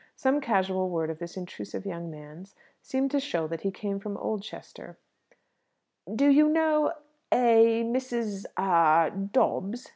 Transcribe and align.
Some 0.15 0.41
casual 0.41 0.89
word 0.89 1.11
of 1.11 1.19
this 1.19 1.37
intrusive 1.37 1.85
young 1.85 2.09
man's 2.09 2.55
seemed 2.81 3.11
to 3.11 3.19
show 3.19 3.45
that 3.45 3.61
he 3.61 3.69
came 3.69 3.99
from 3.99 4.17
Oldchester. 4.17 4.97
"Do 6.11 6.27
you 6.31 6.49
know 6.49 6.93
a 7.31 7.83
Mrs. 7.83 8.47
a 8.57 9.11
Dobbs?" 9.15 9.89